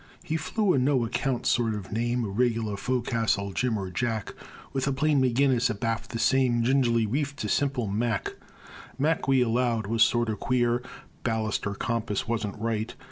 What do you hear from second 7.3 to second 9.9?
to simple "Mack." Mack, we allowed,